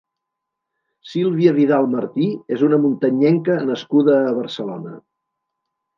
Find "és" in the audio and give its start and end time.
2.57-2.65